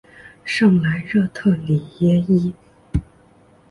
[0.43, 2.51] 圣莱热特里耶伊。